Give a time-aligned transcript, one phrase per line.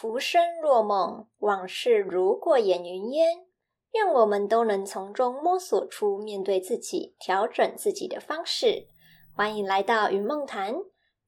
[0.00, 3.40] 浮生若梦，往事如过眼云烟。
[3.92, 8.86] 愿我们都能从中摸索出面对自己、调整自己的方式。
[9.34, 10.74] 欢迎来到云梦谈，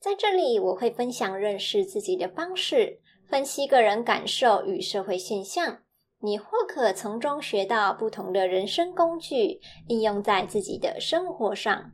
[0.01, 5.81] 在这里我会分享认识自己的方式，分析个人感受与社会现象。
[6.21, 11.93] 你或可从中学到不同的人生工具，应用在自己的生活上。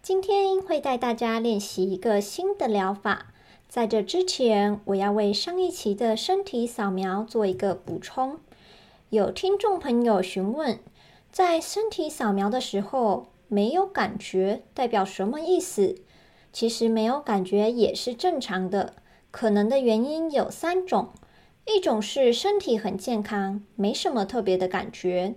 [0.00, 3.31] 今天会带大家练习一个新的疗法。
[3.72, 8.38] 在这之前，我要为上一期的身体扫描做一个补充。
[9.08, 10.78] 有听众朋友询问，
[11.30, 15.94] 在身体扫描的时候没有感觉，代表什么意思？
[16.52, 18.92] 其实没有感觉也是正常的，
[19.30, 21.08] 可能的原因有三种：
[21.64, 25.36] 一种是身体很健康，没什么特别的感觉；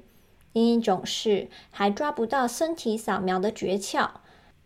[0.51, 4.09] 另一种是还抓不到身体扫描的诀窍。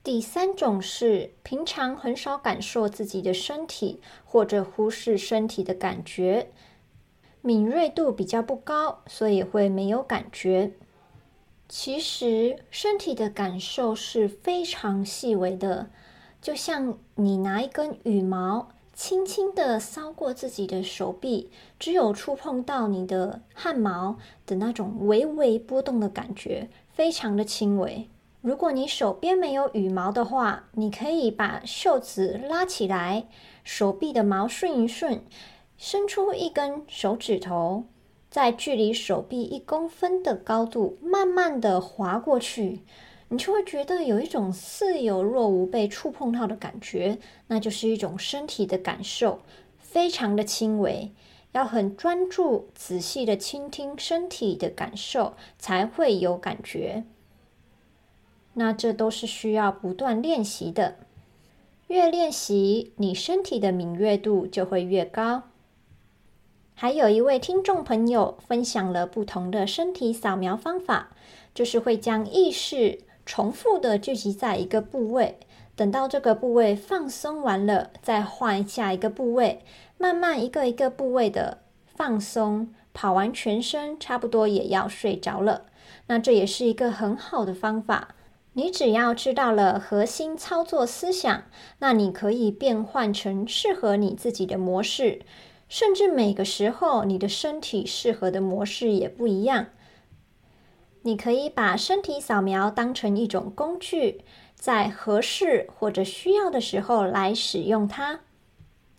[0.02, 6.50] 第三种是平常很少感受自己的身体，或者忽视身体的感觉，
[7.42, 10.72] 敏锐度比较不高，所以会没有感觉。
[11.68, 15.90] 其实身体的感受是非常细微的，
[16.42, 28.08] 就像你拿一根羽毛轻轻的搔过自己的手臂，只有触碰到你的汗毛的那种微微波动的感觉，非常的轻微。
[28.42, 33.28] 如果你手边没有羽毛的话，你可以把袖子拉起来，
[33.66, 35.22] 手臂的毛顺一顺，
[35.78, 37.84] 伸出一根手指头，
[38.30, 42.80] 在距离手臂一公分的高度，慢慢的划过去，
[43.28, 47.18] 你就会觉得有一种似有若无被触碰到的感觉，
[47.48, 49.42] 那就是一种身体的感受，
[49.78, 51.12] 非常的轻微，
[51.52, 57.04] 要很专注、仔细的倾听身体的感受，才会有感觉。
[58.54, 60.96] 那这都是需要不断练习的，
[61.88, 65.44] 越练习，你身体的敏锐度就会越高。
[66.74, 71.10] 还有一位听众朋友分享了不同的身体扫描方法，
[71.54, 75.38] 就是会将意识重复的聚集在一个部位，
[75.76, 79.62] 等到这个部位放松完了，再换下一个部位，
[79.98, 85.66] 慢慢一个一个部位的放松，跑完全身，差不多也要睡着了。
[86.08, 88.16] 那这也是一个很好的方法。
[88.60, 91.44] 你只要知道了核心操作思想，
[91.78, 95.22] 那你可以变换成适合你自己的模式，
[95.70, 99.68] 甚至每个时候你的身体适合的模式也不一样。
[101.04, 104.26] 你可以把身体扫描当成一种工具，
[104.56, 108.20] 在合适或者需要的时候来使用它，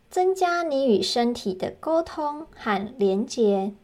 [0.09, 3.75] 增加你与身体的沟通和连接。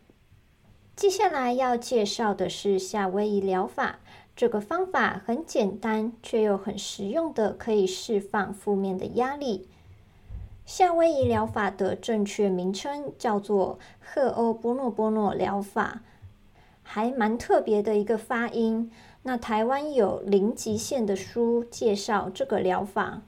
[0.97, 3.99] 接下来要介绍的是夏威夷疗法。
[4.37, 9.67] 这个方法很简单，却又很实用的，可以释放负面的压力。
[10.67, 16.03] 夏威夷疗法的正确名称叫做赫欧波诺波诺疗法，
[16.83, 18.91] 还蛮特别的一个发音。
[19.23, 23.23] 那台湾有零极限的书介绍这个疗法，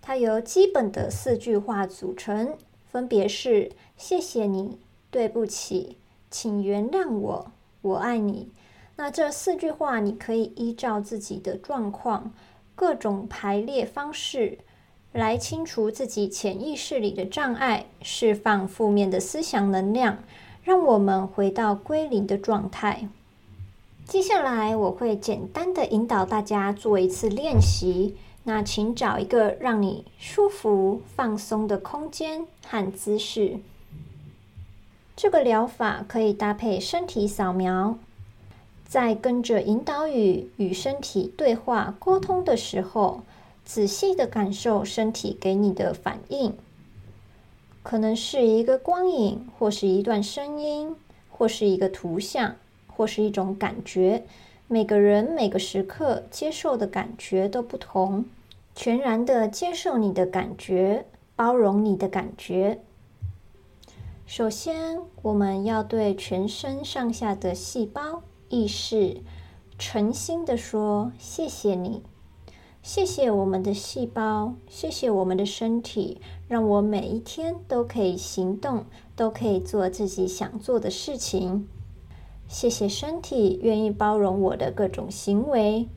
[0.00, 4.78] 它由基本的四句话组成，分别是：谢谢你，
[5.10, 5.96] 对不起，
[6.30, 7.52] 请原谅我，
[7.82, 8.50] 我爱你。
[9.02, 12.34] 那这四句话，你可以依照自己的状况、
[12.74, 14.58] 各种排列方式，
[15.12, 20.18] 来清除自己潜意识里的障碍，释放负面的思想能量，
[20.62, 23.08] 让我们回到归零的状态。
[24.04, 28.16] 接下来，我会简单的引导大家做一次练习。
[28.44, 33.60] 那请找一个让你舒服、放松的空间和姿势。
[35.16, 37.98] 这个疗法可以搭配身体扫描。
[38.90, 43.20] 在跟着引导语与身体对话沟通的时候，
[43.64, 46.56] 仔细的感受身体给你的反应，
[47.84, 50.96] 可能是一个光影，或是一段声音，
[51.30, 52.56] 或是一个图像，
[52.88, 54.24] 或是一种感觉。
[54.66, 58.24] 每个人每个时刻接受的感觉都不同，
[58.74, 61.06] 全然的接受你的感觉，
[61.36, 62.80] 包容你的感觉。
[64.26, 68.24] 首先，我们要对全身上下的细胞。
[68.50, 69.18] 意识
[69.78, 72.02] 诚心的说：“谢谢你，
[72.82, 81.68] 谢谢我们的细胞，谢谢我们的身体，让我每一天都可以行动，都可以做自己想做的事情。
[82.48, 85.88] 谢谢身体，愿意包容我的各种行为，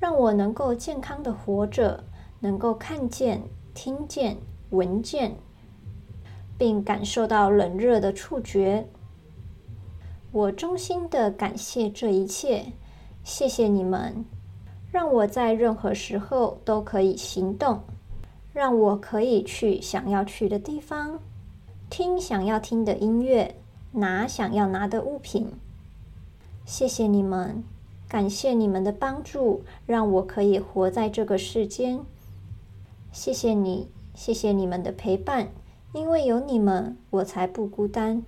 [0.00, 2.02] 让我能够健康的活着，
[2.40, 4.38] 能够看见、听见、
[4.70, 5.36] 闻见，
[6.58, 8.88] 并感受到冷热的触觉。”
[10.32, 12.66] 我衷心的感谢这一切，
[13.24, 14.24] 谢谢你们，
[14.92, 17.80] 让我在任何时候都可以行动，
[18.52, 21.18] 让我可以去想要去的地方，
[21.88, 23.56] 听想要听的音乐，
[23.90, 25.52] 拿想要拿的物品。
[26.64, 27.64] 谢谢你们，
[28.08, 31.98] 感谢你们的帮助，让我可以活在这个世间。
[33.10, 35.48] 谢谢你，谢谢你们的陪伴，
[35.92, 38.22] 因为有你们，我才不孤单。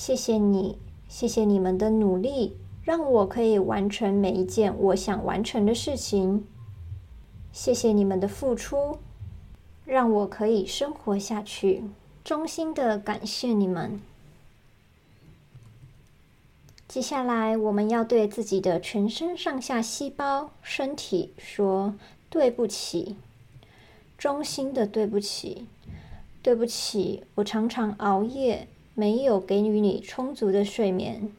[0.00, 0.78] 谢谢你，
[1.10, 6.46] 谢谢你们的努力，让我可以完成每一件我想完成的事情。
[7.52, 8.96] 谢谢你们的付出，
[9.84, 11.84] 让我可以生活下去。
[12.24, 14.00] 衷心的感谢你们。
[16.88, 21.94] 接下来，我们要对自己的全身上下细胞、身体说
[22.30, 23.16] 对不起，
[24.16, 25.66] 衷心的对不起，
[26.40, 31.30] 对不起，我常常熬夜，没有给予你充足的睡眠。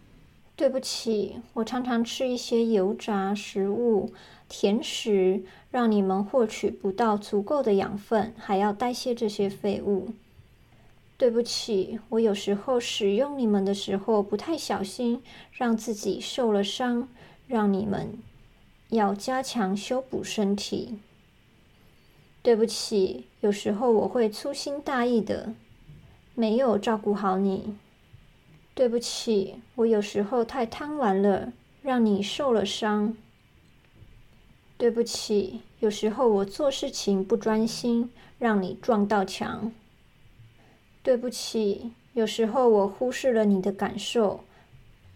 [0.55, 4.11] 对不起，我常常吃一些油炸食物、
[4.47, 10.09] 甜食，让你们获取不到足够的养分，还要代谢这些废物。
[11.17, 15.21] 对不起，我有时候使用你们的时候不太小心，
[15.51, 17.07] 让自己受了伤，
[17.47, 18.17] 让你们
[18.89, 20.99] 要加强修补身体。
[22.43, 25.53] 对不起，有时候我会粗心大意的，
[26.35, 27.75] 没有照顾好你。
[28.73, 31.51] 对不起，我有时候太贪玩了，
[31.81, 33.15] 让你受了伤。
[34.77, 39.71] 对不起，有时候我做事情不专心，让你撞到墙。
[41.03, 44.43] 对不起，有时候我忽视了你的感受。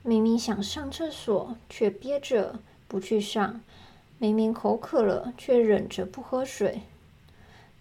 [0.03, 3.61] 明明想上厕所，却憋着不去上；
[4.19, 6.81] 明明口渴了，却忍着不喝水。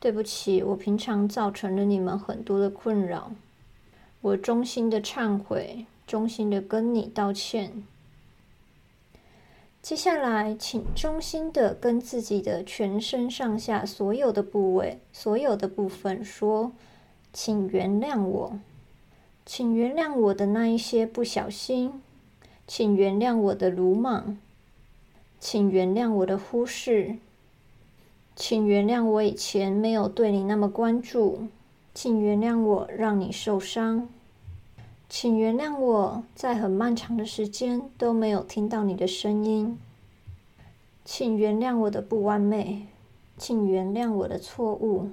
[0.04, 3.32] 对不起，我平常造成了你们很多的困扰。
[4.20, 7.82] 我衷心的忏悔，衷心的跟你道歉。
[9.80, 16.72] 接下来，请衷心的跟自己的全身上下所有的部位、所有的部分说。
[17.32, 18.58] 请原谅我，
[19.46, 22.02] 请原谅我的那一些不小心，
[22.66, 24.36] 请原谅我的鲁莽，
[25.40, 27.16] 请原谅我的忽视，
[28.36, 31.46] 请原谅我以前没有对你那么关注，
[31.94, 34.08] 请原谅我让你受伤，
[35.08, 39.78] 请原谅我在很漫长的时间都没有听到你的声音，
[41.04, 42.88] 请原谅我的不完美，
[43.38, 45.10] 请原谅我的错误。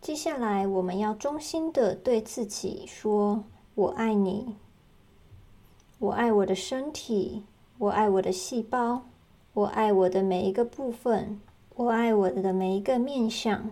[0.00, 3.44] 接下来，我们要衷心的对自己说
[3.74, 4.56] ：“我爱你，
[5.98, 7.44] 我爱我的身体，
[7.78, 9.02] 我爱我的细胞，
[9.54, 11.40] 我爱我的每一个部分，
[11.76, 13.70] 我爱我的每一个面相，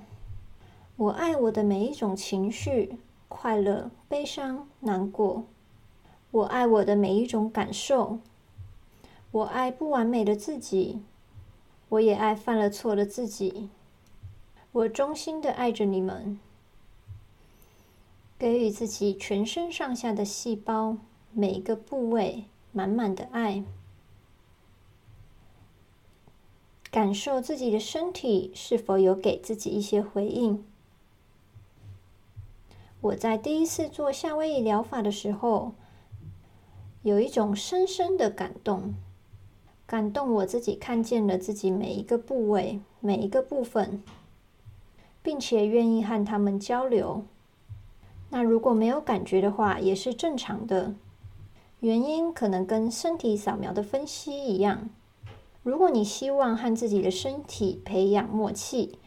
[0.96, 2.98] 我爱我的每一种情绪，
[3.28, 5.44] 快乐、悲伤、难过，
[6.30, 8.18] 我爱我的每一种感受，
[9.30, 11.00] 我爱不完美的自己，
[11.88, 13.70] 我也爱犯了错的自己。”
[14.72, 16.38] 我衷心的爱着你们，
[18.38, 20.98] 给予自己全身上下的细胞
[21.32, 23.64] 每一个部位满满的爱，
[26.94, 30.64] 感受自己的身体是否有给自己一些回应。
[33.00, 35.72] 我在第一次做夏威夷疗法的时候，
[37.02, 38.94] 有一种深深的感动，
[39.88, 44.00] 感动我自己看见了自己每一个部位每一个部分。
[45.20, 47.24] 并且愿意和他们交流。
[48.28, 50.94] 那如果没有感觉的话，也是正常的。
[51.80, 54.90] 原因可能跟身体扫描的分析一样。
[55.64, 58.98] 如果你希望和自己的身体培养默契，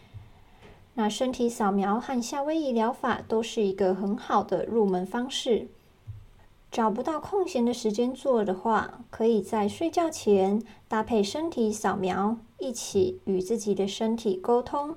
[0.95, 5.67] 那身体扫描和夏威夷疗法都是一个很好的入门方式。
[6.71, 14.95] 找不到空闲的时间做的话，可以在睡觉前搭配身体扫描，一起与自己的身体沟通。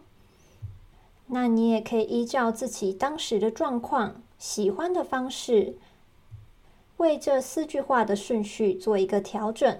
[1.26, 5.76] 那你也可以依照自己当时的状况、喜欢的方式，
[6.96, 9.78] 为这四句话的顺序做一个调整。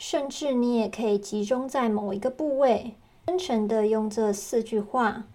[0.00, 2.94] 甚至你也可以集中在某一个部位，
[3.26, 5.26] 真诚的用这四句话，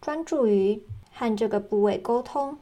[0.00, 0.80] 专注于
[1.12, 2.56] 和这个部位沟通。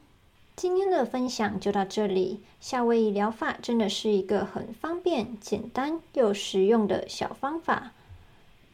[0.56, 2.40] 今天的分享就到这里。
[2.60, 7.92] 夏威夷疗法真的是一个很方便、简单又实用的小方法。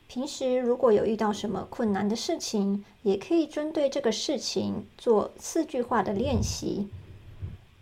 [0.08, 6.88] 平时如果有遇到什么困难的事情，也可以针对这个事情做四句话的练习，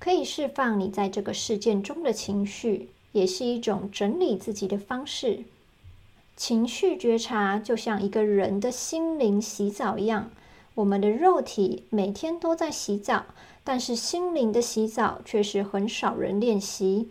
[0.01, 5.41] 可以释放你在这个事件中的情绪，也是一种整理自己的方式。
[6.37, 10.31] 情绪觉察就像一个人的心灵洗澡一样，
[10.75, 13.27] 我们的肉体每天都在洗澡，
[13.65, 17.09] 但是心灵的洗澡却是很少人练习。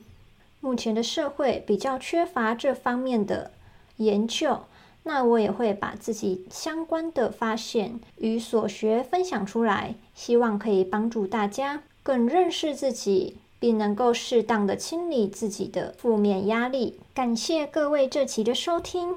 [0.59, 3.51] 目前的社会比较缺乏这方面的
[3.97, 4.61] 研究。
[5.03, 16.99] 那我也会把自己相关的发现与所学分享出来，希望可以帮助大家更认识自己，并能够适当的清理自己的负面压力。
[17.13, 19.15] 感谢各位这期的收听，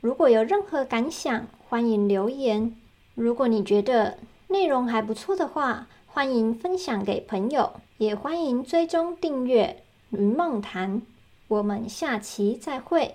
[0.00, 2.76] 如果有任何感想，欢迎留言。
[3.14, 4.18] 如果你觉得
[4.48, 9.82] 内容还不错的话，欢迎分享给朋友，也欢迎追踪订阅
[10.16, 11.00] 《云梦谈》。
[11.48, 13.14] 我们下期再会。